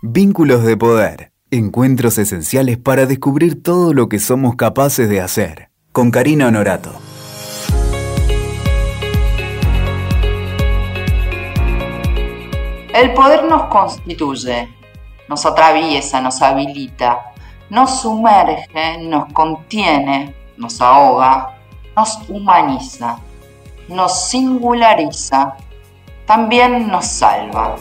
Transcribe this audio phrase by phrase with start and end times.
[0.00, 1.32] Vínculos de poder.
[1.50, 5.70] Encuentros esenciales para descubrir todo lo que somos capaces de hacer.
[5.90, 6.92] Con Karina Honorato.
[12.94, 14.68] El poder nos constituye,
[15.28, 17.32] nos atraviesa, nos habilita,
[17.68, 21.58] nos sumerge, nos contiene, nos ahoga,
[21.96, 23.18] nos humaniza,
[23.88, 25.56] nos singulariza,
[26.24, 27.74] también nos salva.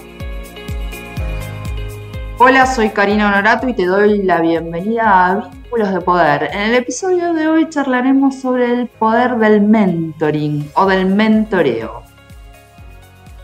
[2.39, 6.51] Hola, soy Karina Honorato y te doy la bienvenida a Vínculos de Poder.
[6.53, 12.03] En el episodio de hoy charlaremos sobre el poder del mentoring o del mentoreo.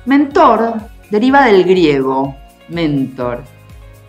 [0.06, 0.76] Mentor
[1.10, 2.36] deriva del griego,
[2.70, 3.44] mentor,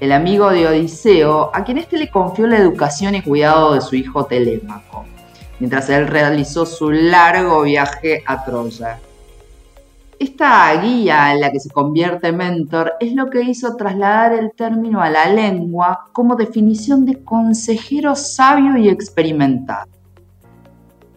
[0.01, 3.97] el amigo de Odiseo, a quien éste le confió la educación y cuidado de su
[3.97, 5.07] hijo Telémaco,
[5.61, 8.99] mientras él realizó su largo viaje a Troya.
[10.25, 15.03] Esta guía en la que se convierte mentor es lo que hizo trasladar el término
[15.03, 19.91] a la lengua como definición de consejero sabio y experimentado.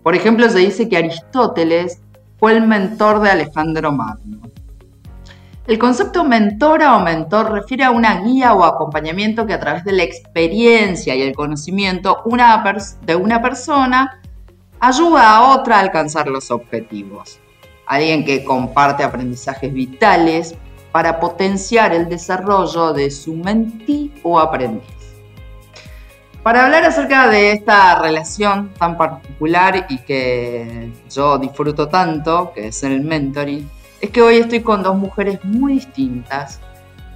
[0.04, 2.02] Por ejemplo, se dice que Aristóteles
[2.38, 4.42] fue el mentor de Alejandro Magno.
[5.68, 9.94] El concepto mentora o mentor refiere a una guía o acompañamiento que a través de
[9.94, 12.24] la experiencia y el conocimiento
[13.06, 14.20] de una persona
[14.82, 17.40] ayuda a otra a alcanzar los objetivos
[17.88, 20.56] alguien que comparte aprendizajes vitales
[20.92, 24.86] para potenciar el desarrollo de su mentí o aprendiz.
[26.44, 32.84] Para hablar acerca de esta relación tan particular y que yo disfruto tanto, que es
[32.84, 36.60] el mentoring, es que hoy estoy con dos mujeres muy distintas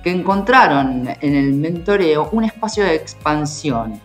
[0.03, 4.01] que encontraron en el mentoreo un espacio de expansión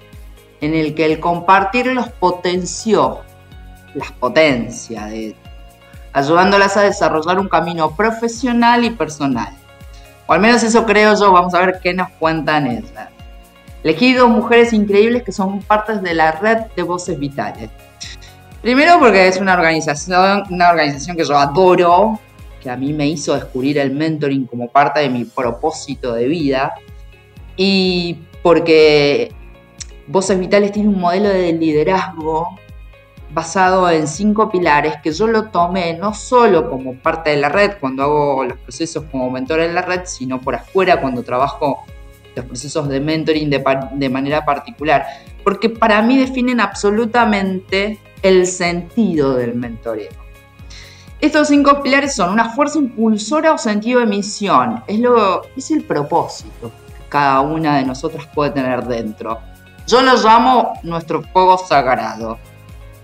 [0.61, 3.23] en el que el compartir los potenció,
[3.95, 5.35] las potencia de
[6.17, 9.55] ayudándolas a desarrollar un camino profesional y personal.
[10.27, 13.11] O al menos eso creo yo, vamos a ver qué nos cuentan ellas.
[13.85, 17.69] Elegí dos mujeres increíbles que son partes de la red de voces vitales.
[18.63, 22.19] Primero porque es una organización, una organización que yo adoro,
[22.63, 26.73] que a mí me hizo descubrir el mentoring como parte de mi propósito de vida.
[27.59, 29.35] Y porque
[30.07, 32.59] Voces Vitales tiene un modelo de liderazgo
[33.37, 37.73] basado en cinco pilares que yo lo tomé no solo como parte de la red
[37.79, 41.85] cuando hago los procesos como mentor en la red, sino por afuera cuando trabajo
[42.35, 45.05] los procesos de mentoring de, manera particular,
[45.45, 50.09] porque para mí definen absolutamente el sentido del mentoreo.
[51.21, 55.85] Estos cinco pilares son una fuerza impulsora o sentido de misión, es, lo, es el
[55.85, 59.41] propósito que cada una de nosotras puede tener dentro.
[59.87, 62.39] Yo lo llamo nuestro fuego sagrado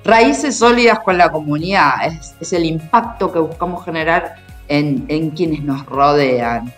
[0.04, 1.94] Raíces sólidas con la comunidad
[2.40, 4.34] es, el impacto que buscamos generar
[4.66, 6.72] en, en quienes nos rodean.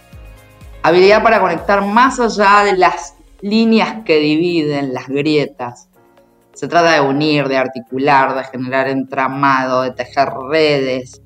[0.83, 5.89] Habilidad para conectar más allá de las líneas que dividen, las grietas.
[6.53, 11.23] Se trata de unir, de articular, de generar entramado, de tejer redes.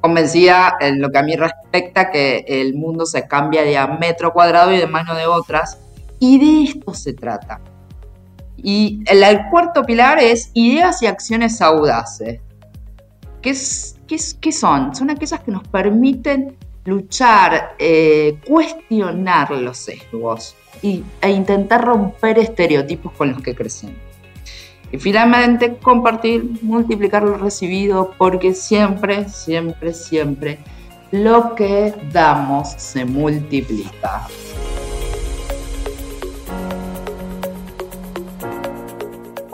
[0.00, 4.32] Convencida en lo que a mí respecta que el mundo se cambia de a metro
[4.32, 5.80] cuadrado y de mano de otras.
[6.20, 7.60] Y de esto se trata.
[8.62, 12.40] Y el, cuarto pilar es ideas y acciones audaces.
[13.40, 13.54] ¿Qué,
[14.52, 14.94] son?
[14.94, 23.12] Son aquellas que nos permiten luchar, eh, cuestionar los sesgos y, e intentar romper estereotipos
[23.12, 23.96] con los que crecemos.
[24.90, 30.58] Y finalmente, compartir, multiplicar lo recibido, porque siempre, siempre, siempre
[31.10, 34.26] lo que damos se multiplica.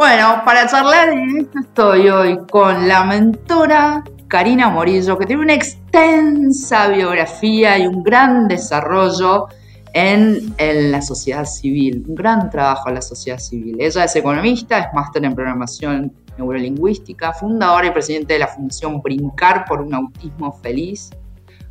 [0.07, 1.15] Bueno, para charlar
[1.59, 8.47] estoy hoy con la mentora Karina Morillo, que tiene una extensa biografía y un gran
[8.47, 9.49] desarrollo
[9.95, 13.79] en, la sociedad civil, un gran trabajo en la sociedad civil.
[13.81, 19.65] Ella es economista, es máster en programación neurolingüística, fundadora y presidente de la Fundación Brincar
[19.65, 21.13] por un Autismo Feliz,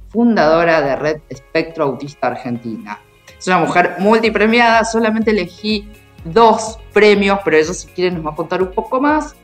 [0.09, 2.99] fundadora de Red Espectro Autista Argentina.
[3.37, 5.87] Es una mujer multipremiada, solamente elegí
[6.25, 9.35] dos premios, pero eso si quieren nos va a contar un poco más.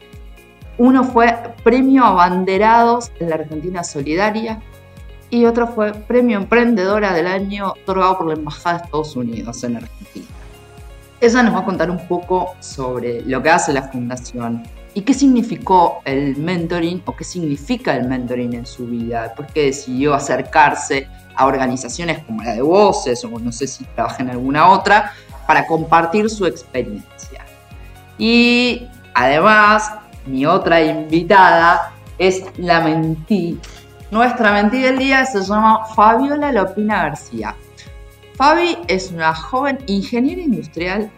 [0.78, 4.62] Uno fue Premio Abanderados en la Argentina Solidaria
[5.30, 9.78] y otro fue Premio Emprendedora del Año otorgado por la Embajada de Estados Unidos en
[9.78, 10.28] Argentina.
[11.22, 15.14] Ella nos va a contar un poco sobre lo que hace la fundación y qué
[15.14, 21.08] significó el mentoring o qué significa el mentoring en su vida, por qué decidió acercarse
[21.36, 25.12] a organizaciones como la de Voces o no sé si trabaja en alguna otra
[25.50, 27.44] para compartir su experiencia.
[28.20, 29.92] Y además,
[30.28, 33.60] mi otra invitada es la mentí.
[34.12, 37.56] Nuestra mentí del día se llama Fabiola Lopina García.
[38.36, 41.10] Fabi es una joven ingeniera industrial,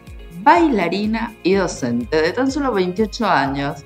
[0.43, 3.83] bailarina y docente de tan solo 28 años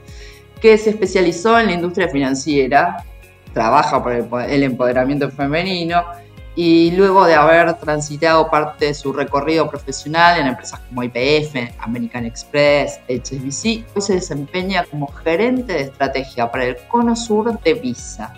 [0.61, 3.03] que se especializó en la industria financiera,
[3.51, 6.03] trabaja por el empoderamiento femenino
[6.55, 12.25] y luego de haber transitado parte de su recorrido profesional en empresas como IPF, American
[12.25, 18.33] Express, HSBC, hoy se desempeña como gerente de estrategia para el Cono Sur de Visa.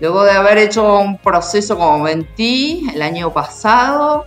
[0.00, 4.24] Luego de haber hecho un proceso como mentí el año pasado,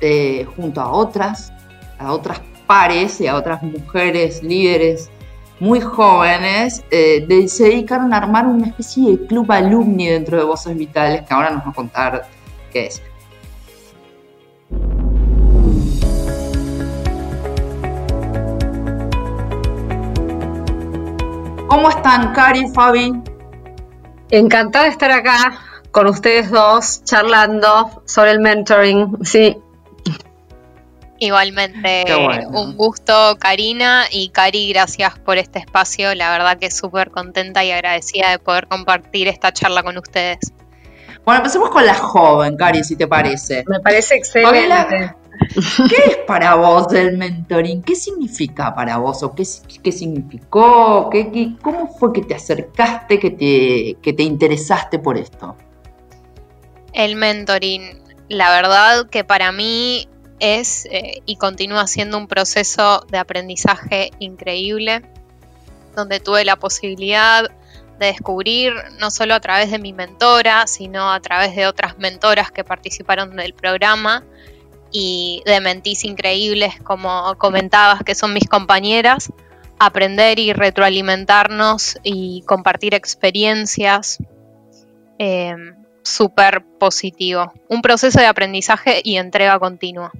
[0.00, 1.52] eh, junto a otras,
[1.98, 5.10] a otras pares y a otras mujeres líderes
[5.58, 10.76] muy jóvenes, eh, se dedicaron a armar una especie de club alumni dentro de Voces
[10.76, 12.28] Vitales, que ahora nos va a contar
[12.72, 13.02] qué es.
[21.68, 23.12] ¿Cómo están, Cari, Fabi?
[24.30, 25.58] Encantada de estar acá
[25.90, 29.18] con ustedes dos charlando sobre el mentoring.
[29.24, 29.56] Sí,
[31.18, 32.04] Igualmente,
[32.50, 34.04] un gusto, Karina.
[34.10, 36.14] Y Cari, gracias por este espacio.
[36.14, 40.38] La verdad que súper contenta y agradecida de poder compartir esta charla con ustedes.
[41.24, 43.64] Bueno, empecemos con la joven, Cari, si te parece.
[43.66, 45.14] Me parece excelente.
[45.88, 47.82] ¿Qué es para vos el mentoring?
[47.82, 49.44] ¿Qué significa para vos o qué,
[49.82, 51.10] qué significó?
[51.10, 55.56] ¿Qué, cómo fue que te acercaste, que te, que te interesaste por esto?
[56.92, 63.18] El mentoring, la verdad que para mí es eh, y continúa siendo un proceso de
[63.18, 65.02] aprendizaje increíble,
[65.94, 67.50] donde tuve la posibilidad
[67.98, 72.50] de descubrir, no solo a través de mi mentora, sino a través de otras mentoras
[72.50, 74.24] que participaron del programa
[74.92, 79.32] y de mentís increíbles, como comentabas, que son mis compañeras,
[79.78, 84.18] aprender y retroalimentarnos y compartir experiencias.
[85.18, 85.56] Eh,
[86.06, 87.52] súper positivo.
[87.68, 90.12] Un proceso de aprendizaje y entrega continua.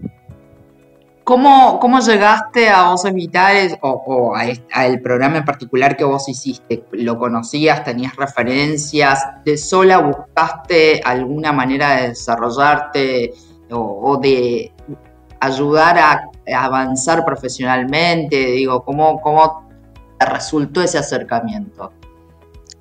[1.26, 6.84] ¿Cómo, cómo llegaste a Voces Vitales o, a, el programa en particular que vos hiciste?
[6.92, 7.82] ¿Lo conocías?
[7.82, 9.24] ¿Tenías referencias?
[9.44, 13.32] ¿De sola buscaste alguna manera de desarrollarte
[13.72, 14.72] o, de
[15.40, 18.36] ayudar a, avanzar profesionalmente?
[18.52, 19.68] Digo, ¿cómo, ¿cómo
[20.20, 21.92] te resultó ese acercamiento?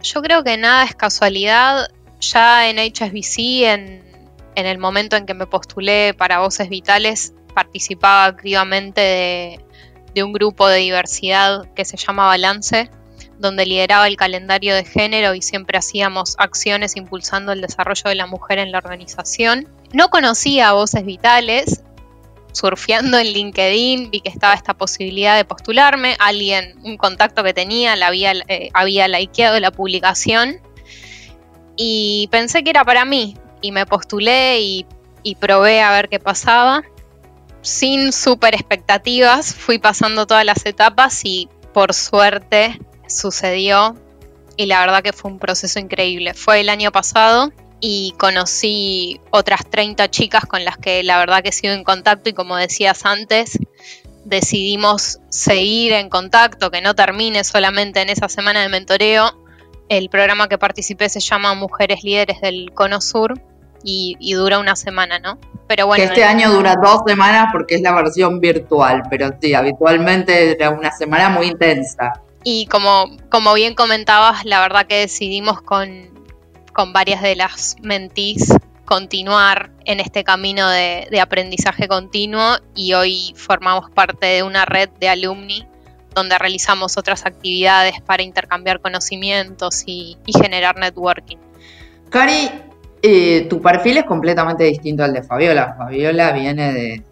[0.04, 1.88] Yo creo que nada es casualidad
[2.32, 4.04] ya en HSBC, en,
[4.56, 9.60] el momento en que me postulé para Voces Vitales, participaba activamente
[10.14, 12.90] de, un grupo de diversidad que se llama Balance,
[13.38, 18.26] donde lideraba el calendario de género y siempre hacíamos acciones impulsando el desarrollo de la
[18.26, 19.68] mujer en la organización.
[19.92, 21.84] No conocía a Voces Vitales,
[22.54, 27.98] surfeando en LinkedIn vi que estaba esta posibilidad de postularme, alguien, un contacto que tenía,
[27.98, 30.62] la había, eh, había likeado la publicación
[31.76, 34.86] y pensé que era para mí y me postulé y,
[35.40, 36.84] probé a ver qué pasaba.
[37.62, 43.96] Sin super expectativas, fui pasando todas las etapas y por suerte sucedió
[44.56, 46.36] y la verdad que fue un proceso increíble.
[46.36, 51.52] Fue el año pasado y conocí otras 30 chicas con las que la verdad que
[51.52, 53.58] sigo en contacto y como decías antes,
[54.26, 59.45] decidimos seguir en contacto, que no termine solamente en esa semana de mentoreo,
[59.90, 63.40] el programa que participé se llama Mujeres Líderes del Cono Sur
[63.88, 65.38] y, dura una semana, ¿no?
[65.68, 66.04] Pero bueno.
[66.04, 70.92] este año dura dos semanas porque es la versión virtual, pero sí, habitualmente era una
[70.92, 72.14] semana muy intensa.
[72.44, 76.10] Y como, como bien comentabas, la verdad que decidimos con,
[76.74, 78.54] con varias de las mentís
[78.86, 84.90] continuar en este camino de, de aprendizaje continuo y hoy formamos parte de una red
[85.00, 85.68] de alumni
[86.16, 91.38] donde realizamos otras actividades para intercambiar conocimientos y, generar networking.
[92.10, 92.50] Cari,
[93.02, 95.76] eh, tu perfil es completamente distinto al de Fabiola.
[95.78, 97.04] Fabiola viene de,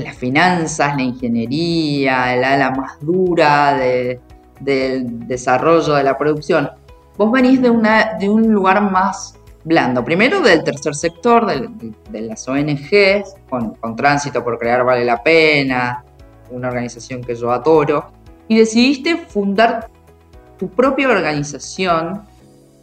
[0.00, 6.70] las finanzas, la ingeniería, el ala más dura del desarrollo de la producción.
[7.18, 9.34] Vos venís de, un lugar más
[9.64, 10.04] blando.
[10.04, 16.04] Primero del tercer sector, de, las ONGs, con, tránsito por crear Vale la Pena,
[16.50, 18.19] una organización que yo adoro
[18.50, 19.88] y decidiste fundar
[20.58, 22.22] tu propia organización,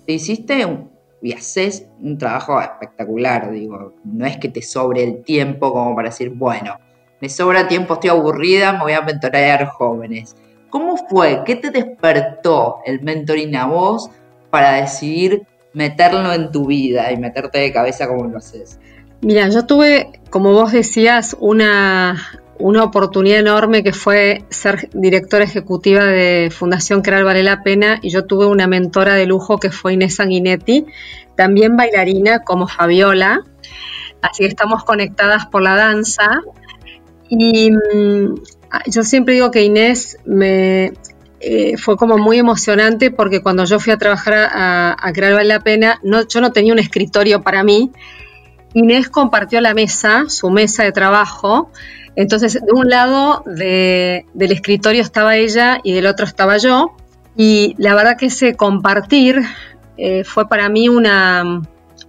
[0.05, 0.89] te hiciste un,
[1.21, 6.07] y haces un trabajo espectacular, digo, no es que te sobre el tiempo como para
[6.07, 6.79] decir, bueno,
[7.19, 10.37] me sobra tiempo, estoy aburrida, me voy a mentorear jóvenes.
[10.69, 11.43] ¿Cómo fue?
[11.45, 14.09] ¿Qué te despertó el mentoring a vos
[14.49, 18.79] para decidir meterlo en tu vida y meterte de cabeza como lo haces?
[19.19, 26.05] Mira, yo tuve, como vos decías, una, una oportunidad enorme que fue ser directora ejecutiva
[26.05, 29.93] de Fundación Crear Vale la Pena y yo tuve una mentora de lujo que fue
[29.93, 30.85] Inés Sanguinetti,
[31.35, 33.43] también bailarina como Fabiola.
[34.21, 36.41] así que estamos conectadas por la danza.
[37.29, 38.35] Y mm,
[38.87, 40.93] yo siempre digo que Inés me,
[41.39, 45.59] eh, fue como muy emocionante porque cuando yo fui a trabajar a, Crear Vale la
[45.59, 47.91] Pena, no, yo no tenía un escritorio para mí.
[48.73, 51.71] Inés compartió la mesa, su mesa de trabajo.
[52.15, 56.95] Entonces, de un lado del escritorio estaba ella y del otro estaba yo.
[57.35, 59.41] Y la verdad que ese compartir
[59.97, 61.61] eh, fue para mí una,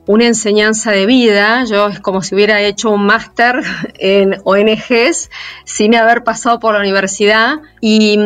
[0.06, 1.64] una enseñanza de vida.
[1.64, 3.60] Yo es como si hubiera hecho un máster
[3.98, 5.30] en ONGs
[5.64, 7.56] sin haber pasado por la universidad.
[7.80, 8.18] Y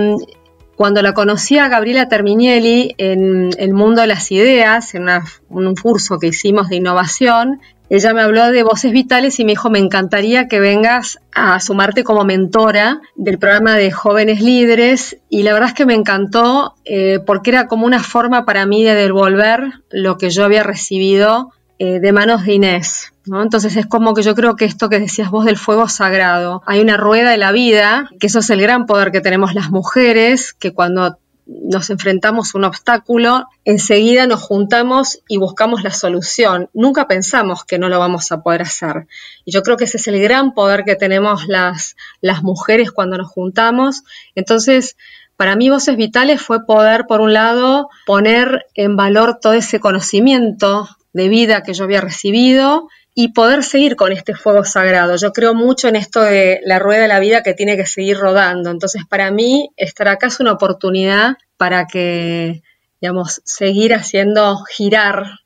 [0.77, 5.09] cuando la conocí a Gabriela Terminielli en el mundo de las ideas, en
[5.49, 7.61] un curso que hicimos de innovación,
[7.95, 12.05] ella me habló de voces vitales y me dijo, me encantaría que vengas a sumarte
[12.05, 15.19] como mentora del programa de jóvenes líderes.
[15.29, 18.83] Y la verdad es que me encantó eh, porque era como una forma para mí
[18.83, 23.13] de devolver lo que yo había recibido eh, de manos de Inés.
[23.27, 26.81] Entonces es como que yo creo que esto que decías vos del fuego sagrado, hay
[26.81, 30.55] una rueda de la vida, que eso es el gran poder que tenemos las mujeres,
[30.55, 31.19] que cuando
[31.63, 36.71] nos enfrentamos a un obstáculo, enseguida nos juntamos y buscamos la solución.
[36.73, 39.07] Nunca pensamos que no lo vamos a poder hacer.
[39.45, 43.19] Y yo creo que ese es el gran poder que tenemos las, las mujeres cuando
[43.19, 44.03] nos juntamos.
[44.35, 44.97] Entonces,
[45.37, 50.89] para mí Voces Vitales fue poder, por un lado, poner en valor todo ese conocimiento
[51.13, 55.17] de vida que yo había recibido y poder seguir con este fuego sagrado.
[55.17, 58.19] Yo creo mucho en esto de la rueda de la vida que tiene que seguir
[58.19, 58.71] rodando.
[58.71, 62.63] Entonces, para mí, estar acá es una oportunidad para que,
[63.01, 65.41] digamos, seguir haciendo girar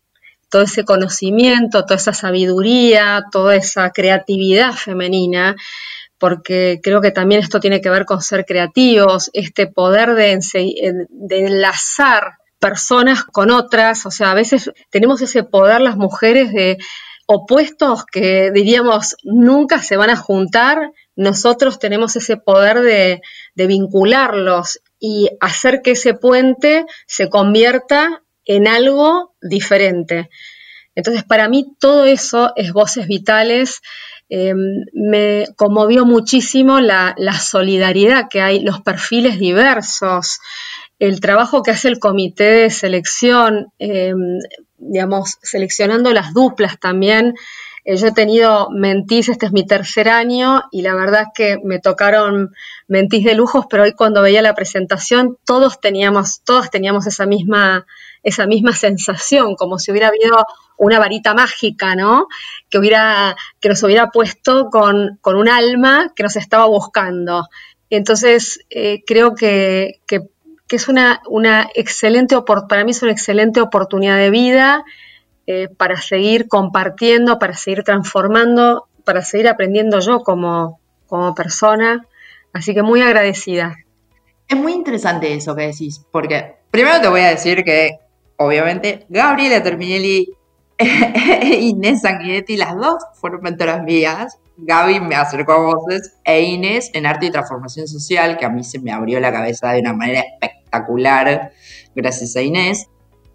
[0.48, 5.56] todo ese conocimiento, toda esa sabiduría, toda esa creatividad femenina,
[6.18, 10.38] porque creo que también esto tiene que ver con ser creativos, este poder de,
[11.10, 16.78] de enlazar personas con otras, o sea, a veces tenemos ese poder las mujeres de
[17.26, 23.20] opuestos que diríamos nunca se van a juntar, nosotros tenemos ese poder de,
[23.54, 30.30] vincularlos y hacer que ese puente se convierta en algo diferente.
[30.94, 33.82] Entonces, para mí todo eso es voces vitales.
[34.28, 40.38] Em, me conmovió muchísimo la, solidaridad que hay, los perfiles diversos,
[40.98, 44.38] el trabajo que hace el comité de selección, em,
[44.78, 47.34] digamos, seleccionando las duplas también.
[47.84, 51.58] Eh, yo he tenido mentís, este es mi tercer año, y la verdad es que
[51.62, 52.52] me tocaron
[52.88, 57.86] mentís de lujos, pero hoy cuando veía la presentación, todos teníamos, todos teníamos esa misma,
[58.22, 60.44] esa misma sensación, como si hubiera habido
[60.76, 62.26] una varita mágica, ¿no?
[62.68, 67.46] Que, hubiera, que nos hubiera puesto con, un alma que nos estaba buscando.
[67.88, 70.00] Entonces, eh, creo que
[70.68, 72.36] que es una, una excelente,
[72.68, 74.84] para mí es una excelente oportunidad de vida
[75.46, 82.04] eh, para seguir compartiendo, para seguir transformando, para seguir aprendiendo yo como, como persona.
[82.52, 83.76] Así que muy agradecida.
[84.48, 87.98] Es muy interesante eso que decís, porque primero te voy a decir que,
[88.36, 90.28] obviamente, Gabriela Terminelli
[90.78, 94.38] e Inés Sanguinetti, las dos fueron mentoras mías.
[94.58, 98.64] Gaby me acercó a voces e Inés en arte y transformación social, que a mí
[98.64, 100.55] se me abrió la cabeza de una manera espectacular
[101.94, 102.86] gracias a Inés.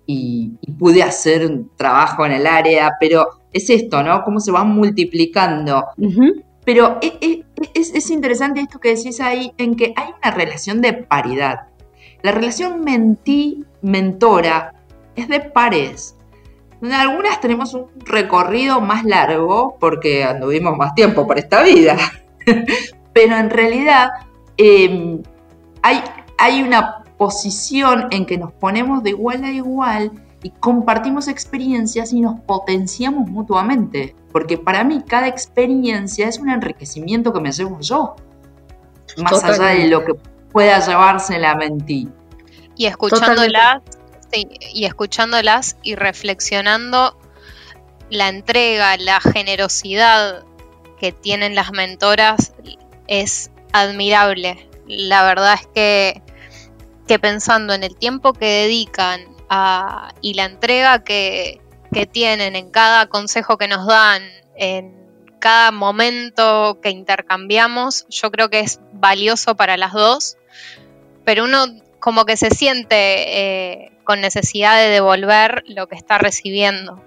[0.06, 4.24] Y, pude hacer un trabajo en el área, pero es esto, ¿no?
[4.24, 5.86] Cómo se van multiplicando.
[6.66, 10.82] Pero e, e, es, es, interesante esto que decís ahí, en que hay una relación
[10.82, 11.68] de paridad.
[12.24, 14.74] La relación mentí-mentora
[15.16, 16.16] es de pares
[16.90, 21.98] algunas tenemos un recorrido más largo porque anduvimos más tiempo por esta vida.
[23.14, 24.10] Pero en realidad
[24.58, 25.22] em,
[25.84, 26.02] hay,
[26.38, 30.12] hay una posición en que nos ponemos de igual a igual
[30.42, 34.16] y compartimos experiencias y nos potenciamos mutuamente.
[34.32, 38.16] Porque para mí cada experiencia es un enriquecimiento que me llevo yo.
[39.18, 40.16] Más allá de lo que
[40.52, 42.10] pueda llevarse la mentí.
[42.76, 43.84] Y escuchándola
[44.74, 47.20] y escuchándolas y reflexionando
[48.10, 50.44] la entrega, la generosidad
[51.00, 52.56] que tienen las mentoras
[53.06, 54.68] es admirable.
[54.88, 56.24] La verdad es que,
[57.12, 61.60] que pensando en el tiempo que dedican a, y la entrega que,
[61.92, 64.24] que tienen en cada consejo que nos dan,
[64.56, 64.96] en
[65.40, 70.38] cada momento que intercambiamos, yo creo que es valioso para las dos,
[71.26, 71.66] pero uno
[72.00, 77.04] como que se siente eh, con necesidad de devolver lo que está recibiendo.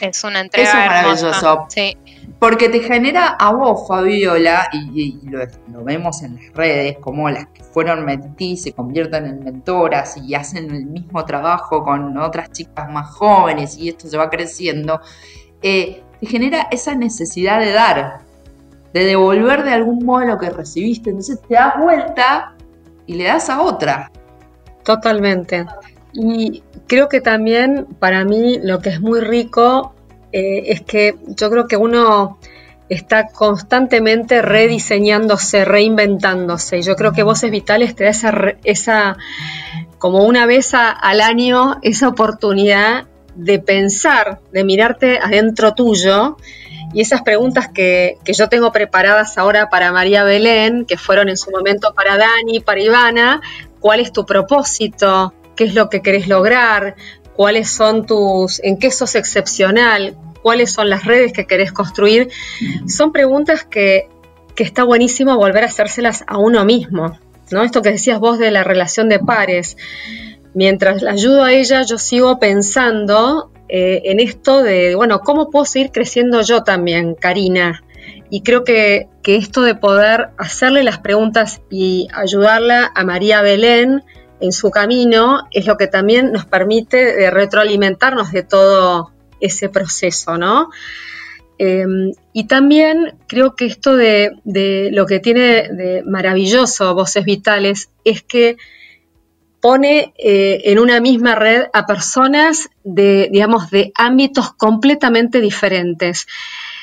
[0.00, 1.66] Es una entrega Eso es maravilloso.
[1.68, 1.96] Sí.
[2.38, 7.62] Porque te genera a vos, Fabiola, y, lo, vemos en las redes, como las que
[7.64, 13.14] fueron mentí se convierten en mentoras y hacen el mismo trabajo con otras chicas más
[13.14, 15.00] jóvenes y esto se va creciendo.
[15.62, 18.20] Eh, te genera esa necesidad de dar,
[18.92, 21.10] de devolver de algún modo lo que recibiste.
[21.10, 22.54] Entonces te das vuelta
[23.06, 24.10] y le das a otra.
[24.84, 25.66] Totalmente.
[26.12, 29.95] Y creo que también para mí lo que es muy rico
[30.36, 32.38] eh, es que yo creo que uno
[32.90, 36.76] está constantemente rediseñándose, reinventándose.
[36.76, 39.16] Y yo creo que Voces Vitales te da esa, esa
[39.96, 46.36] como una vez al año, esa oportunidad de pensar, de mirarte adentro tuyo.
[46.92, 51.38] Y esas preguntas que, que yo tengo preparadas ahora para María Belén, que fueron en
[51.38, 53.40] su momento para Dani, para Ivana,
[53.80, 55.32] ¿cuál es tu propósito?
[55.56, 56.94] ¿Qué es lo que querés lograr?
[57.34, 60.16] ¿Cuáles son tus, en qué sos excepcional?
[60.46, 62.28] Cuáles son las redes que querés construir,
[62.86, 64.06] son preguntas que,
[64.56, 67.18] está buenísimo volver a hacérselas a uno mismo.
[67.50, 67.64] ¿no?
[67.64, 69.76] Esto que decías vos de la relación de pares.
[70.54, 75.64] Mientras la ayudo a ella, yo sigo pensando eh, en esto de, bueno, ¿cómo puedo
[75.64, 77.82] seguir creciendo yo también, Karina?
[78.30, 84.04] Y creo que, que, esto de poder hacerle las preguntas y ayudarla a María Belén
[84.38, 90.70] en su camino es lo que también nos permite retroalimentarnos de todo, ese proceso, ¿no?
[91.58, 94.32] Em, y también creo que esto de,
[94.92, 98.58] lo que tiene de maravilloso Voces Vitales es que
[99.60, 106.26] pone eh, en una misma red a personas de, digamos, de ámbitos completamente diferentes.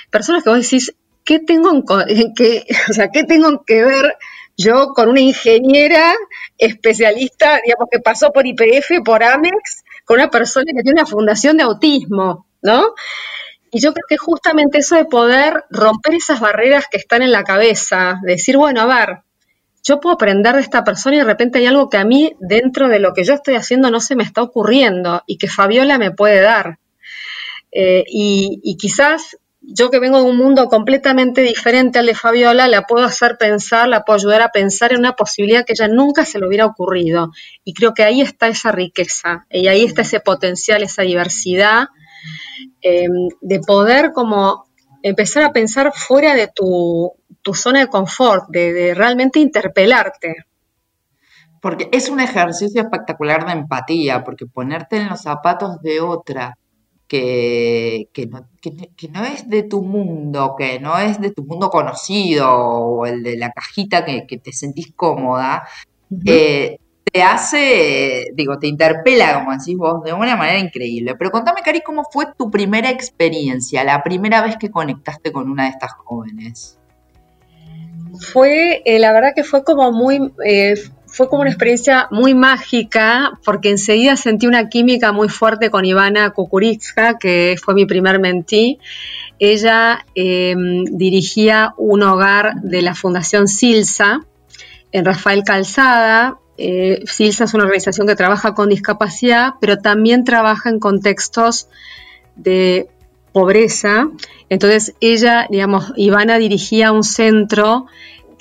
[0.09, 1.71] Personas que vos decís, ¿qué tengo,
[2.07, 4.17] en, que, o sea, ¿qué tengo que ver
[4.57, 6.13] yo con una ingeniera
[6.57, 11.57] especialista, digamos, que pasó por IPF, por Amex, con una persona que tiene una fundación
[11.57, 12.93] de autismo, ¿no?
[13.71, 17.43] Y yo creo que justamente eso de poder romper esas barreras que están en la
[17.43, 19.23] cabeza, decir, bueno, a ver,
[19.83, 22.87] yo puedo aprender de esta persona y de repente hay algo que a mí dentro
[22.87, 26.11] de lo que yo estoy haciendo no se me está ocurriendo y que Fabiola me
[26.11, 26.79] puede dar.
[27.71, 32.83] Eh, y, quizás yo que vengo de un mundo completamente diferente al de Fabiola, la
[32.83, 36.39] puedo hacer pensar, la puedo ayudar a pensar en una posibilidad que ella nunca se
[36.39, 37.31] le hubiera ocurrido.
[37.63, 41.87] Y creo que ahí está esa riqueza, y ahí está ese potencial, esa diversidad,
[42.81, 43.07] eh,
[43.41, 44.65] de poder como
[45.01, 47.13] empezar a pensar fuera de tu,
[47.53, 50.45] zona de confort, de realmente interpelarte.
[51.61, 56.57] Porque es un ejercicio espectacular de empatía, porque ponerte en los zapatos de otra
[57.13, 58.27] que,
[59.11, 63.37] no, es de tu mundo, que no es de tu mundo conocido o el de
[63.37, 65.63] la cajita que, te sentís cómoda,
[66.25, 66.77] eh,
[67.11, 71.13] te hace, digo, te interpela, como decís vos, de una manera increíble.
[71.15, 75.65] Pero contame, Cari, ¿cómo fue tu primera experiencia, la primera vez que conectaste con una
[75.65, 76.79] de estas jóvenes?
[78.31, 80.75] Fue, eh, la verdad que fue como muy, eh,
[81.13, 86.31] fue como una experiencia muy mágica porque enseguida sentí una química muy fuerte con Ivana
[86.31, 88.79] Kukuritska, que fue mi primer mentí.
[89.37, 94.21] Ella em, dirigía un hogar de la Fundación Silsa
[94.91, 96.39] en Rafael Calzada.
[96.57, 101.67] Eh, Silsa es una organización que trabaja con discapacidad, pero también trabaja en contextos
[102.35, 102.87] de
[103.33, 104.09] pobreza.
[104.49, 107.85] Entonces ella, digamos, Ivana dirigía un centro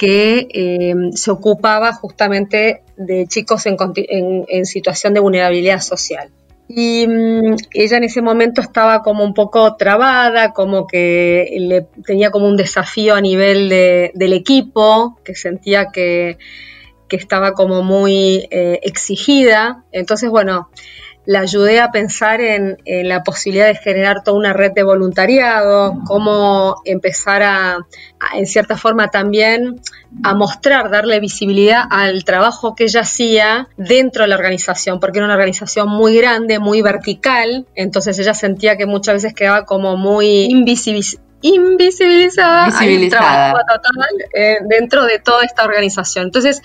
[0.03, 6.29] que eh, se ocupaba justamente de chicos en, situación de vulnerabilidad social.
[6.67, 12.33] Y mm, ella en ese momento estaba como un poco trabada, como que le, tenía
[12.33, 16.37] como un desafío a nivel del equipo, que sentía que,
[17.09, 19.85] estaba como muy eh, exigida.
[19.93, 20.71] Entonces, bueno,
[21.25, 26.77] la ayudé a pensar en, la posibilidad de generar toda una red de voluntariado, cómo
[26.85, 27.79] empezar a,
[28.35, 29.81] en cierta forma también,
[30.25, 35.27] a mostrar, darle visibilidad al trabajo que ella hacía dentro de la organización, porque era
[35.27, 40.45] una organización muy grande, muy vertical, entonces ella sentía que muchas veces quedaba como muy
[40.45, 42.69] invisibilizada, invisibilizada.
[43.53, 46.27] total eh, dentro de toda esta organización.
[46.27, 46.63] Entonces,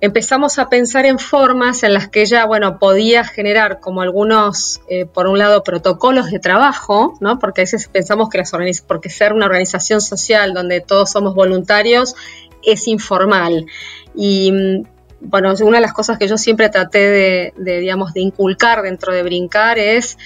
[0.00, 5.06] empezamos a pensar en formas en las que ella, bueno, podía generar como algunos, eh,
[5.06, 7.38] por un lado, protocolos de trabajo, ¿no?
[7.38, 8.52] Porque a veces pensamos que las
[8.86, 12.14] porque ser una organización social donde todos somos voluntarios
[12.62, 13.66] es informal.
[14.14, 14.82] Y mm,
[15.20, 19.22] bueno, una de las cosas que yo siempre traté de, digamos, de inculcar dentro de
[19.22, 20.18] Brincar es,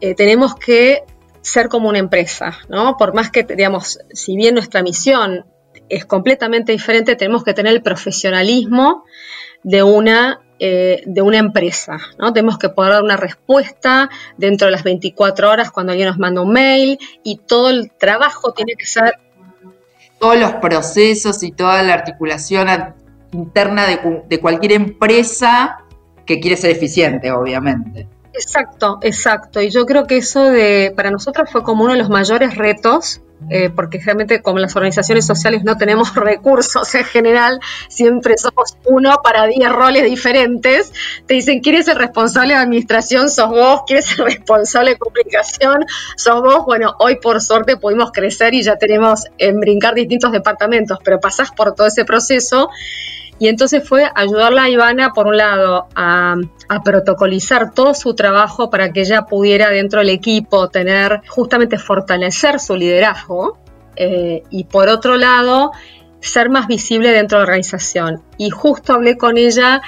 [0.00, 1.04] eh, tenemos que
[1.42, 2.96] ser como una empresa, ¿no?
[2.96, 5.44] Por más que, digamos, si bien nuestra misión
[5.88, 9.04] es completamente diferente, tenemos que tener el profesionalismo
[9.62, 12.32] de una, eh, de una empresa, ¿no?
[12.32, 16.40] Tenemos que poder dar una respuesta dentro de las 24 horas cuando alguien nos manda
[16.40, 19.18] un mail y todo el trabajo tiene que ser...
[20.18, 22.68] Todos los procesos y toda la articulación
[23.32, 25.78] interna de, de cualquier empresa
[26.24, 28.08] que quiere ser eficiente, obviamente.
[28.32, 29.60] Exacto, exacto.
[29.60, 33.20] Y yo creo que eso de para nosotros fue como uno de los mayores retos
[33.50, 39.20] eh, porque realmente como las organizaciones sociales no tenemos recursos en general, siempre somos uno
[39.22, 40.92] para 10 roles diferentes,
[41.26, 43.30] te dicen, ¿quién es el responsable de administración?
[43.30, 45.84] Sos vos, ¿quién es el responsable de comunicación?
[46.16, 46.64] Sos vos.
[46.64, 51.50] Bueno, hoy por suerte pudimos crecer y ya tenemos en brincar distintos departamentos, pero pasás
[51.50, 52.68] por todo ese proceso
[53.38, 56.36] y entonces fue ayudarla a Ivana, por un lado, a,
[56.84, 62.76] protocolizar todo su trabajo para que ella pudiera dentro del equipo tener, justamente fortalecer su
[62.76, 63.58] liderazgo.
[63.96, 65.72] Eh, y por otro lado,
[66.20, 68.22] ser más visible dentro de la organización.
[68.38, 69.82] Y justo hablé con ella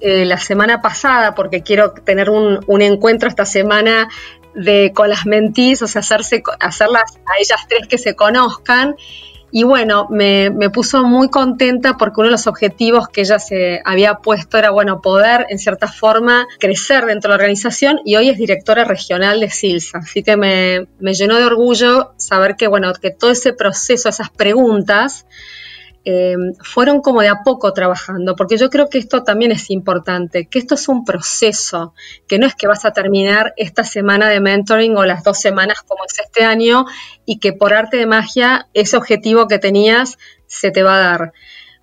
[0.00, 4.08] eh, la semana pasada, porque quiero tener un, encuentro esta semana
[4.54, 8.96] de con las mentis, o sea, hacerse, hacerlas a ellas tres que se conozcan.
[9.50, 14.14] Y bueno, me, puso muy contenta porque uno de los objetivos que ella se había
[14.14, 18.38] puesto era, bueno, poder en cierta forma crecer dentro de la organización y hoy es
[18.38, 19.98] directora regional de SILSA.
[19.98, 24.30] Así que me, me llenó de orgullo saber que, bueno, que todo ese proceso, esas
[24.30, 25.26] preguntas,
[26.08, 30.46] Em, fueron como de a poco trabajando, porque yo creo que esto también es importante,
[30.46, 31.94] que esto es un proceso,
[32.28, 35.82] que no es que vas a terminar esta semana de mentoring o las dos semanas
[35.82, 36.84] como es este año
[37.24, 40.16] y que por arte de magia ese objetivo que tenías
[40.46, 41.32] se te va a dar.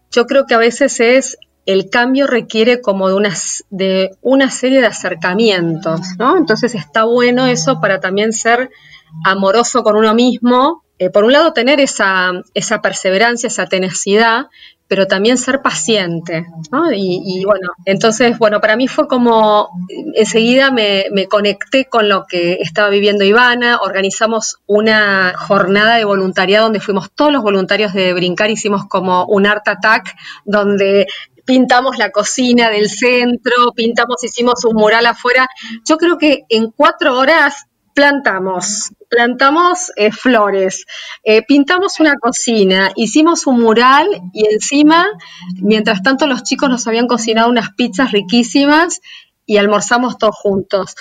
[0.09, 3.29] Yo creo que a veces es el cambio requiere como de
[3.71, 6.37] de una serie de acercamientos, ¿no?
[6.37, 8.69] Entonces está bueno eso para también ser
[9.25, 12.43] amoroso con uno mismo eh, por un lado, tener esa,
[12.81, 14.47] perseverancia, esa tenacidad,
[14.87, 16.45] pero también ser paciente.
[16.95, 19.69] Y, bueno, entonces, bueno, para mí fue como,
[20.13, 26.79] enseguida me, conecté con lo que estaba viviendo Ivana, organizamos una jornada de voluntariado donde
[26.79, 31.07] fuimos todos los voluntarios de Brincar, hicimos como un art attack, donde
[31.43, 35.47] pintamos la cocina del centro, pintamos, hicimos un mural afuera.
[35.85, 40.85] Yo creo que en cuatro horas plantamos, plantamos eh, flores,
[41.23, 45.05] eh, pintamos una cocina, hicimos un mural y encima,
[45.61, 49.01] mientras tanto los chicos nos habían cocinado unas pizzas riquísimas
[49.45, 50.95] y almorzamos todos juntos.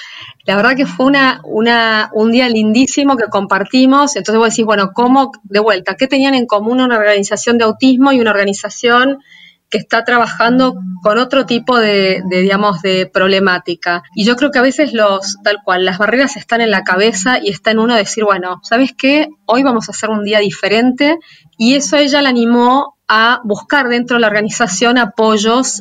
[0.45, 4.17] La verdad que fue una, una, un día lindísimo que compartimos.
[4.17, 8.13] Entonces vos decís, bueno, ¿cómo, de vuelta, qué tenían en común una organización de autismo
[8.13, 9.21] y una organización
[9.73, 14.03] que está trabajando con otro tipo de, digamos, de problemática.
[14.15, 17.39] Y yo creo que a veces los, tal cual, las barreras están en la cabeza
[17.43, 19.29] y está en uno decir, bueno, ¿sabes qué?
[19.47, 21.19] Hoy vamos a hacer un día diferente.
[21.57, 25.81] Y eso ella la animó a buscar dentro de la organización apoyos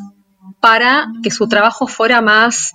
[0.62, 2.72] para que su trabajo fuera más,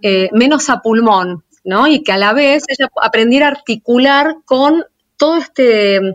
[0.00, 1.88] eh, menos a pulmón, ¿no?
[1.88, 4.84] Y que a la vez ella aprendiera a articular con
[5.16, 6.14] todo este,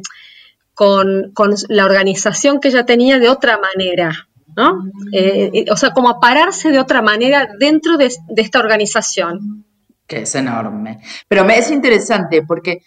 [0.73, 4.26] con, con la organización que ella tenía de otra manera,
[4.57, 4.89] ¿no?
[5.13, 9.63] Eh, o sea, como a pararse de otra manera dentro de, esta organización.
[10.05, 10.99] Que es enorme.
[11.27, 12.81] Pero me es interesante porque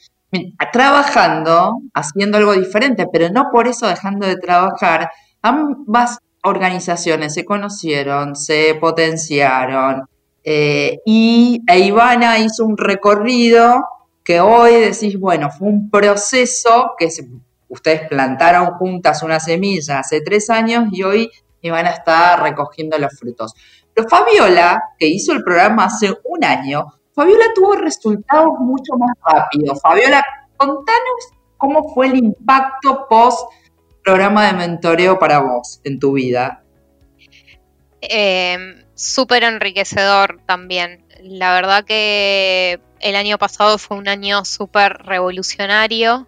[0.73, 5.11] trabajando, haciendo algo diferente, pero no por eso dejando de trabajar,
[5.43, 10.05] ambas organizaciones se conocieron, se potenciaron,
[10.43, 13.85] eh, y e Ivana hizo un recorrido
[14.25, 17.09] que hoy decís, bueno, fue un proceso que
[17.69, 22.99] ustedes plantaron juntas una semilla hace tres años y hoy y van a estar recogiendo
[22.99, 23.55] los frutos.
[23.95, 29.81] Pero Fabiola, que hizo el programa hace un año, Fabiola tuvo resultados mucho más rápidos.
[29.83, 30.25] Fabiola,
[30.57, 33.51] contanos cómo fue el impacto post
[34.03, 36.65] programa de mentoreo para vos en tu vida.
[38.01, 41.05] Em, súper enriquecedor también.
[41.23, 46.27] La verdad que el año pasado fue un año súper revolucionario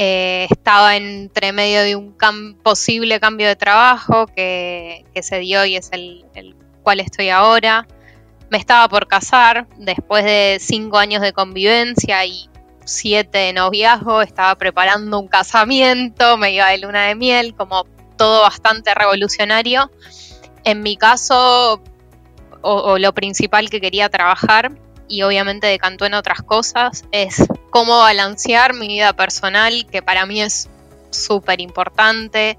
[0.00, 2.14] eh, estaba entre medio de un
[2.62, 7.88] posible cambio de trabajo que, se dio y es el, el, cual estoy ahora.
[8.48, 12.48] Me estaba por casar después de cinco años de convivencia y
[12.84, 14.22] siete de noviazgo.
[14.22, 17.84] Estaba preparando un casamiento, me iba de luna de miel, como
[18.16, 19.90] todo bastante revolucionario.
[20.62, 21.82] En mi caso,
[22.62, 28.74] o lo principal que quería trabajar y obviamente decantó en otras cosas, es cómo balancear
[28.74, 30.68] mi vida personal, que para mí es
[31.10, 32.58] súper importante,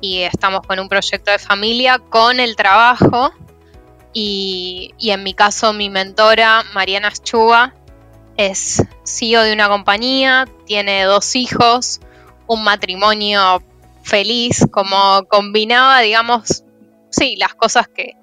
[0.00, 3.32] y estamos con un proyecto de familia, con el trabajo,
[4.12, 7.74] y, en mi caso mi mentora, Mariana Chuba,
[8.36, 12.00] es CEO de una compañía, tiene dos hijos,
[12.46, 13.62] un matrimonio
[14.02, 16.64] feliz, como combinaba, digamos,
[17.10, 18.16] sí, las cosas que,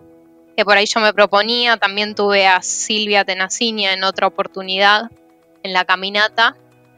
[0.56, 1.78] que por ahí yo me proponía.
[1.78, 5.10] También tuve a Silvia Tenaciña en otra oportunidad
[5.64, 6.56] en la caminata.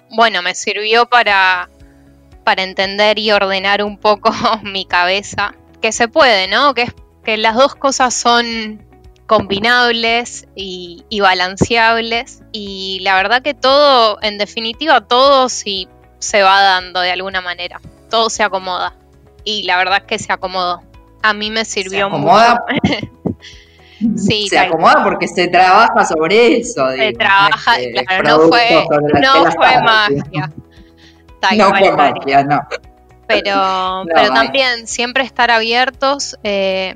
[0.10, 1.70] Bueno, me sirvió para,
[2.44, 4.32] para entender y ordenar un poco
[4.64, 5.56] mi cabeza.
[5.82, 6.74] Que se puede, ¿no?
[6.74, 6.92] Que,
[7.24, 8.86] que las dos cosas son
[9.28, 12.44] combinables y, balanceables.
[12.52, 15.88] Y la verdad que todo, en definitiva, todo sí
[16.20, 17.80] se va dando de alguna manera.
[18.10, 18.96] Todo se acomoda.
[19.44, 20.82] Y la verdad es que se acomodó.
[21.22, 22.64] A mí me sirvió se acomoda,
[24.18, 26.90] sí, se acomoda porque se trabaja sobre eso.
[26.92, 28.86] Se trabaja, claro, no fue,
[29.22, 30.52] no fue magia.
[31.58, 32.62] no fue magia, no.
[33.28, 36.38] Pero, pero también siempre estar abiertos.
[36.44, 36.96] Eh,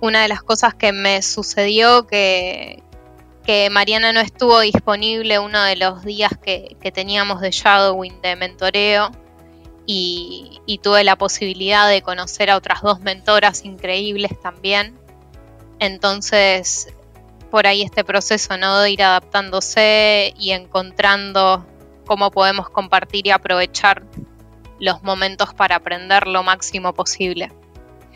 [0.00, 2.82] una de las cosas que me sucedió que,
[3.48, 9.10] que Mariana no estuvo disponible uno de los días que, teníamos de shadowing, de mentoreo,
[9.86, 14.98] y, tuve la posibilidad de conocer a otras dos mentoras increíbles también.
[15.78, 16.92] Entonces,
[17.50, 18.80] por ahí este proceso, ¿no?
[18.80, 21.64] De ir adaptándose y encontrando
[22.06, 24.02] cómo podemos compartir y aprovechar
[24.80, 27.52] los momentos para aprender lo máximo posible.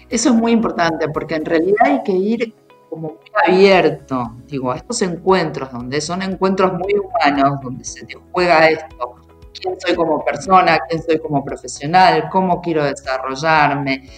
[0.09, 2.55] Eso es muy importante porque en realidad hay que ir
[2.90, 8.18] como muy abierto, digo, a estos encuentros, donde son encuentros muy humanos, donde se te
[8.31, 9.16] juega esto,
[9.59, 14.11] quién soy como persona, quién soy como profesional, cómo quiero desarrollarme.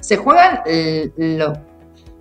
[0.00, 0.62] Se juegan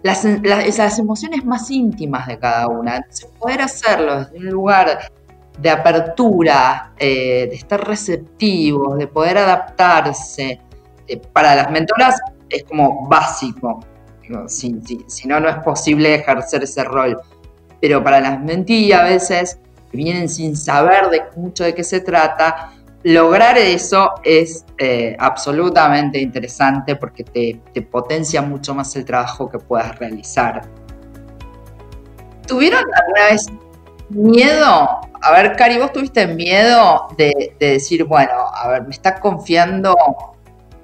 [0.04, 2.98] las, esas emociones más íntimas de cada una.
[2.98, 5.12] Entonces, poder hacerlo desde un lugar
[5.60, 10.60] de apertura, eh, de estar receptivos, de poder adaptarse.
[11.08, 13.80] Eh, para las mentoras es como básico.
[14.48, 14.72] Si,
[15.26, 17.20] no, no es posible ejercer ese rol.
[17.82, 19.60] Pero para las mentías a veces,
[19.92, 22.72] que vienen sin saber de mucho de qué se trata,
[23.04, 29.58] lograr eso es eh, absolutamente interesante porque te, te, potencia mucho más el trabajo que
[29.58, 30.62] puedas realizar.
[32.48, 33.48] ¿Tuvieron alguna vez
[34.10, 35.02] miedo?
[35.24, 39.96] A ver, Cari, ¿vos tuviste miedo de, de decir, bueno, a ver, me está confiando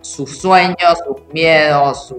[0.01, 2.13] sus sueños, sus miedos,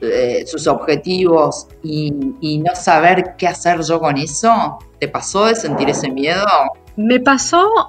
[0.00, 2.10] eh, sus objetivos y,
[2.58, 4.78] no saber qué hacer yo con eso?
[4.98, 6.44] ¿Te pasó de sentir ese miedo?
[6.96, 7.88] Me pasó,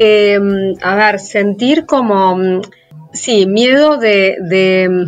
[0.00, 2.62] em, a ver, sentir como, mm,
[3.12, 4.98] sí, miedo de, de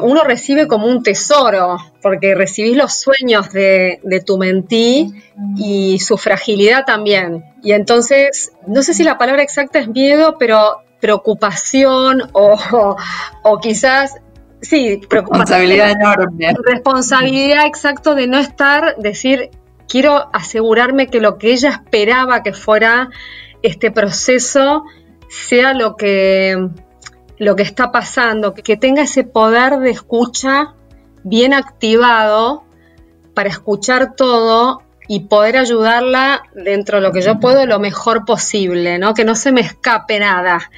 [0.00, 5.12] uno recibe como un tesoro, porque recibís los sueños de, de, tu mentí
[5.56, 7.44] y su fragilidad también.
[7.62, 12.58] Y entonces, no sé si la palabra exacta es miedo, pero preocupación o,
[13.62, 14.16] quizás
[14.60, 16.54] sí, responsabilidad enorme.
[16.64, 19.50] Responsabilidad exacto de no estar, decir,
[19.88, 23.10] quiero asegurarme que lo que ella esperaba que fuera
[23.62, 24.84] este proceso
[25.28, 26.68] sea lo que,
[27.38, 30.74] lo que está pasando, que tenga ese poder de escucha
[31.22, 32.64] bien activado
[33.34, 38.98] para escuchar todo y poder ayudarla dentro de lo que yo puedo lo mejor posible,
[38.98, 39.12] ¿no?
[39.12, 40.70] Que no se me escape nada.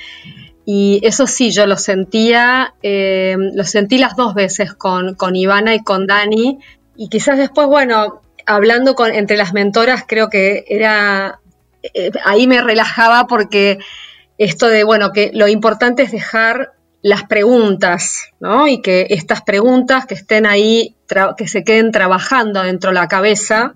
[0.64, 5.74] Y eso sí, yo lo sentía, eh, lo sentí las dos veces con, con, Ivana
[5.74, 6.60] y con Dani.
[6.96, 11.40] Y quizás después, bueno, hablando con, entre las mentoras, creo que era,
[11.82, 13.78] eh, ahí me relajaba porque
[14.38, 18.68] esto de, bueno, que lo importante es dejar las preguntas, ¿no?
[18.68, 20.96] Y que estas preguntas que estén ahí,
[21.36, 23.74] que se queden trabajando dentro de la cabeza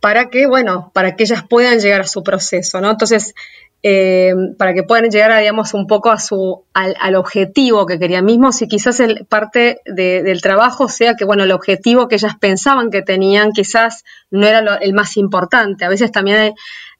[0.00, 2.90] para que, bueno, para que ellas puedan llegar a su proceso, ¿no?
[2.90, 3.34] Entonces,
[3.86, 8.50] eh, para que puedan llegar, digamos, un poco a su, al, objetivo que querían mismo,
[8.50, 13.02] si quizás el, parte del trabajo sea que, bueno, el objetivo que ellas pensaban que
[13.02, 15.84] tenían quizás no era el más importante.
[15.84, 16.54] A veces también hay,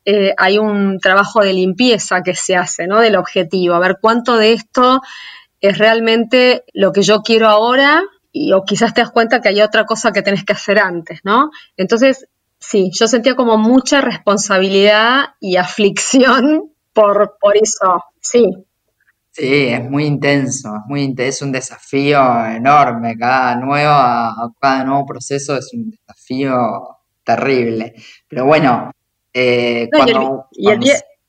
[0.05, 3.01] eh, hay un trabajo de limpieza que se hace, ¿no?
[3.01, 5.01] Del objetivo, a ver cuánto de esto
[5.61, 9.63] es realmente lo que yo quiero ahora y, o quizás te das cuenta que hay
[9.63, 11.51] otra cosa que tenés que hacer antes, ¿no?
[11.77, 18.53] Entonces, sí, yo sentía como mucha responsabilidad y aflicción por, por eso, sí.
[19.31, 23.17] Sí, es muy intenso, es muy intenso, un desafío enorme.
[23.19, 27.95] Cada nuevo, cada nuevo proceso es un desafío terrible.
[28.29, 28.93] Pero bueno,
[29.35, 30.69] eh, cuando, y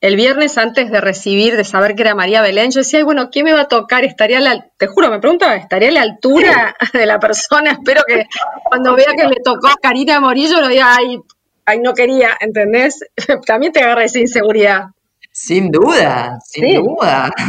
[0.01, 3.43] el, viernes antes de recibir, de saber que era María Belén, yo decía, bueno, ¿qué
[3.43, 4.05] me va a tocar?
[4.05, 7.71] Estaría la, te juro, me preguntaba, ¿estaría a la altura de la persona?
[7.71, 8.27] Espero que
[8.63, 11.19] cuando vea que le tocó a Karina Morillo, lo diga, ay,
[11.65, 12.99] ay, no quería, ¿entendés?
[13.47, 14.85] También te agarra esa inseguridad.
[15.31, 17.31] Sin duda, sin duda.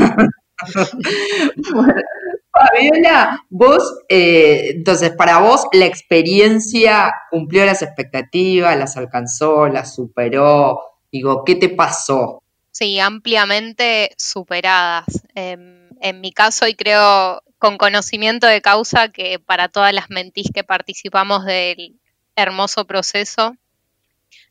[2.57, 10.81] Fabiola, vos, eh, entonces, para vos la experiencia cumplió las expectativas, las alcanzó, las superó.
[11.13, 12.43] Digo, ¿qué te pasó?
[12.71, 15.07] Sí, ampliamente superadas.
[15.35, 20.51] Em, en mi caso, y creo con conocimiento de causa que para todas las mentís
[20.55, 21.97] que participamos del
[22.37, 23.57] hermoso proceso,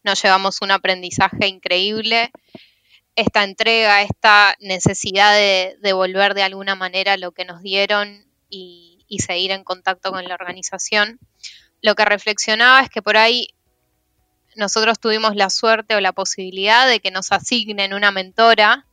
[0.04, 2.32] nos llevamos un aprendizaje increíble
[3.16, 8.92] esta entrega, esta necesidad de devolver de alguna manera lo que nos dieron y,
[9.26, 11.20] seguir en contacto con la organización.
[11.82, 13.48] lo que reflexionaba es que por ahí
[14.56, 18.86] nosotros tuvimos la suerte o la posibilidad de que nos asignen una mentora,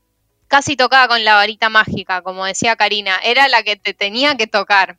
[0.49, 4.47] casi tocada con la varita mágica, como decía Karina, era la que te tenía que
[4.47, 4.99] tocar.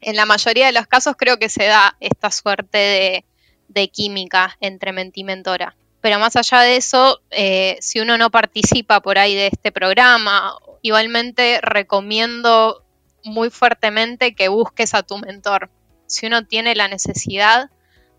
[0.00, 3.24] En la mayoría de los casos creo que se da esta suerte
[3.68, 5.76] de, química entre y mentora.
[6.08, 10.54] Pero más allá de eso, eh, si uno no participa por ahí de este programa,
[10.80, 12.82] igualmente recomiendo
[13.24, 15.68] muy fuertemente que busques a tu mentor.
[16.06, 17.68] Si uno tiene la necesidad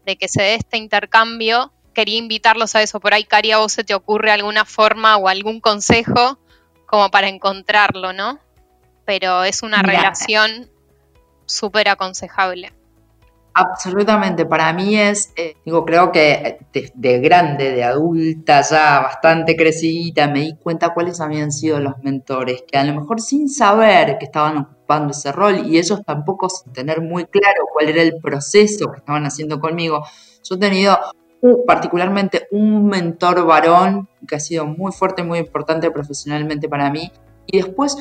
[0.05, 2.99] de que se dé este intercambio, quería invitarlos a eso.
[2.99, 6.37] Por ahí, Cari, a vos se te ocurre alguna forma o algún consejo
[6.85, 8.37] como para encontrarlo, ¿no?
[9.03, 10.69] Pero es una relación
[11.47, 12.71] súper aconsejable.
[13.53, 20.27] Absolutamente, para mí es, eh, digo, creo que de, grande, de adulta ya, bastante crecida,
[20.27, 24.25] me di cuenta cuáles habían sido los mentores, que a lo mejor sin saber que
[24.25, 28.91] estaban ocupando ese rol y ellos tampoco sin tener muy claro cuál era el proceso
[28.91, 30.03] que estaban haciendo conmigo,
[30.43, 30.97] yo he tenido
[31.65, 37.11] particularmente un mentor varón que ha sido muy fuerte, muy importante profesionalmente para mí,
[37.45, 37.97] y después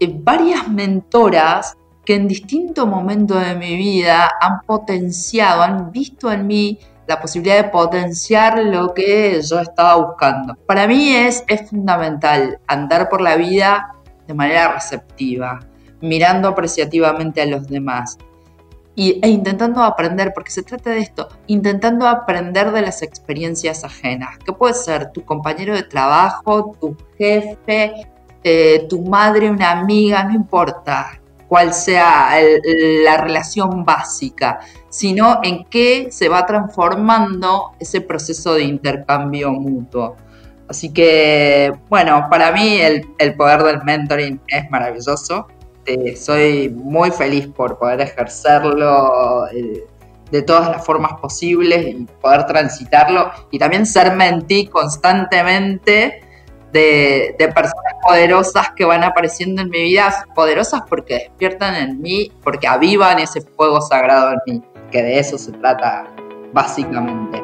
[0.00, 6.46] eh, varias mentoras que en distintos momentos de mi vida han potenciado, han visto en
[6.46, 10.54] mí la posibilidad de potenciar lo que yo estaba buscando.
[10.66, 13.94] Para mí es, es fundamental andar por la vida
[14.26, 15.60] de manera receptiva,
[16.00, 18.18] mirando apreciativamente a los demás
[18.94, 24.38] y, e intentando aprender, porque se trata de esto, intentando aprender de las experiencias ajenas,
[24.38, 28.06] que puede ser tu compañero de trabajo, tu jefe,
[28.44, 31.21] eh, tu madre, una amiga, no importa
[31.52, 32.30] cuál sea
[33.04, 40.16] la relación básica, sino en qué se va transformando ese proceso de intercambio mutuo.
[40.66, 45.46] Así que, bueno, para mí el, poder del mentoring es maravilloso.
[45.84, 49.84] Eh, soy muy feliz por poder ejercerlo eh,
[50.30, 56.22] de todas las formas posibles y poder transitarlo y también ser mentí constantemente
[56.72, 62.66] de, personas poderosas que van apareciendo en mi vida, poderosas porque despiertan en mí, porque
[62.66, 66.06] avivan ese fuego sagrado en mí, que de eso se trata
[66.52, 67.41] básicamente.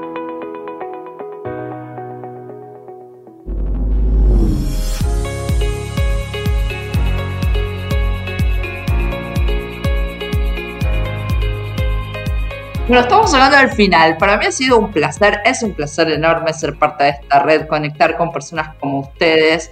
[12.88, 14.16] Bueno, estamos hablando del final.
[14.16, 17.66] Para mí ha sido un placer, es un placer enorme ser parte de esta red,
[17.66, 19.70] conectar con personas como ustedes,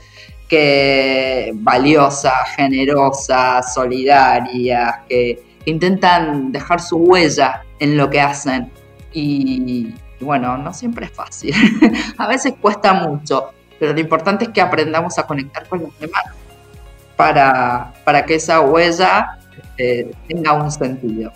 [0.49, 8.71] que valiosas, generosas, solidarias, que intentan dejar su huella en lo que hacen.
[9.15, 11.55] Y, bueno, no siempre es fácil.
[12.19, 13.51] a veces cuesta mucho,
[13.81, 16.25] pero lo importante es que aprendamos a conectar con los demás
[17.17, 19.39] para, para que esa huella
[19.79, 21.33] eh, tenga un sentido.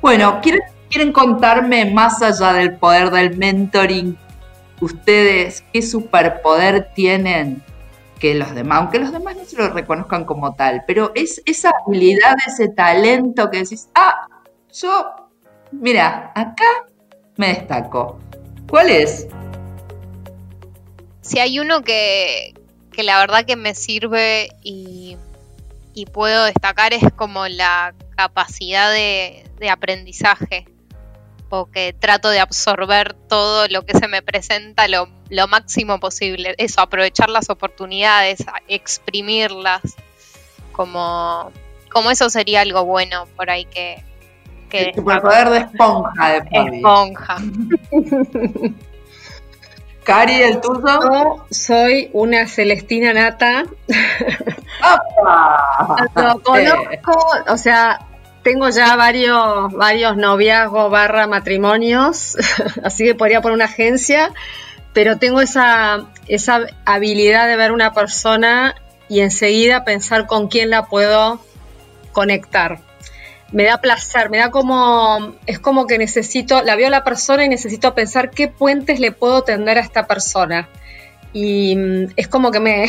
[0.00, 4.16] Bueno, ¿quieren quieren contarme más allá del poder del mentoring,
[4.80, 7.64] ustedes qué superpoder tienen
[8.20, 11.72] que los demás, aunque los demás no se lo reconozcan como tal, pero es esa
[11.84, 14.28] habilidad, ese talento que decís, ah,
[14.72, 15.16] yo,
[15.72, 16.86] mira, acá
[17.38, 18.20] me destaco.
[18.70, 19.26] ¿Cuál es?
[21.22, 22.54] Si hay uno que,
[22.96, 25.18] la verdad que me sirve y,
[26.12, 30.68] puedo destacar es como la capacidad de aprendizaje
[31.72, 35.08] que trato de absorber todo lo que se me presenta lo,
[35.48, 36.54] máximo posible.
[36.58, 39.82] Eso, aprovechar las oportunidades, exprimirlas,
[40.72, 41.52] como,
[41.92, 44.02] como eso sería algo bueno por ahí que...
[44.68, 47.36] que el poder de esponja de Esponja.
[50.04, 51.00] Cari, ¿el tuyo?
[51.00, 53.64] Yo soy una Celestina Nata.
[56.14, 58.00] Lo conozco, o sea,
[58.44, 62.36] tengo ya varios, varios noviazgos barra matrimonios,
[62.84, 64.32] así que podría poner una agencia,
[64.92, 68.76] pero tengo esa, esa habilidad de ver una persona
[69.08, 71.40] y enseguida pensar con quién la puedo
[72.12, 72.80] conectar.
[73.50, 77.44] Me da placer, me da como, es como que necesito, la veo a la persona
[77.44, 80.68] y necesito pensar qué puentes le puedo tender a esta persona
[81.34, 82.88] y mm, es como que me,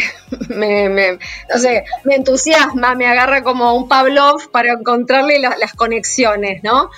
[0.50, 6.90] me, no sé, me entusiasma, me agarra como un Pavlov para encontrarle las conexiones, ¿no?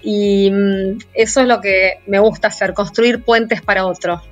[0.00, 4.22] Y mm, eso es lo que me gusta hacer, construir puentes para otros.